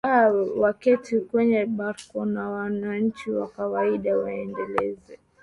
[0.07, 0.31] aa
[0.63, 5.19] waketi kwenye barracks na wananchi wa kawaida waendeleze